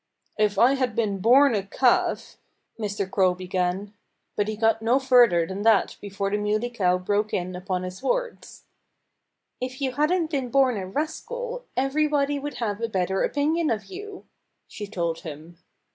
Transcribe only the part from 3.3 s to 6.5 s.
began. But he got no further than that before the